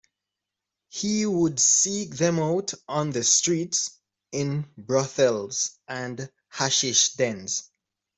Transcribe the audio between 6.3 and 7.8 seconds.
hashish dens.